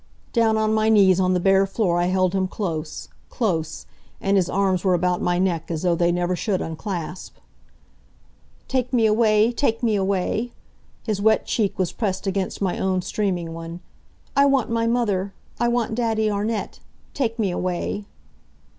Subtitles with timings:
[0.33, 3.85] Down on my knees on the bare floor I held him close close!
[4.19, 7.35] and his arms were about my neck as though they never should unclasp.
[8.67, 9.51] "Take me away!
[9.51, 10.53] Take me away!"
[11.03, 13.79] His wet cheek was pressed against my own streaming one.
[14.35, 15.35] "I want my mother!
[15.59, 16.79] I want Daddy Arnett!
[17.13, 18.05] Take me away!"